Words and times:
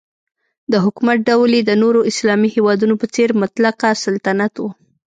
د 0.71 0.73
حکومت 0.83 1.17
ډول 1.29 1.49
یې 1.57 1.61
د 1.65 1.71
نورو 1.81 1.99
اسلامي 2.11 2.49
هیوادونو 2.55 2.95
په 3.01 3.07
څېر 3.13 3.29
مطلقه 3.41 3.89
سلطنت 4.05 4.53
و. 4.59 4.63